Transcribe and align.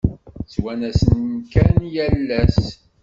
Ttwanasen-ken 0.43 1.77
yal 1.93 2.27
ass. 2.41 2.61